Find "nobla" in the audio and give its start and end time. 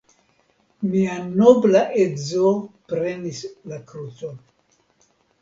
1.25-1.83